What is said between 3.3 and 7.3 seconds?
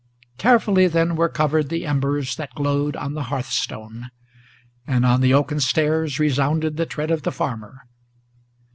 stone; And on the oaken stairs resounded the tread of